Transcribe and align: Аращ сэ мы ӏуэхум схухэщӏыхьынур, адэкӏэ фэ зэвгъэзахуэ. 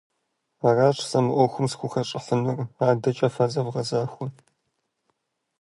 Аращ 0.67 0.97
сэ 1.09 1.19
мы 1.25 1.31
ӏуэхум 1.35 1.67
схухэщӏыхьынур, 1.71 2.59
адэкӏэ 2.87 3.29
фэ 3.35 3.45
зэвгъэзахуэ. 3.51 4.27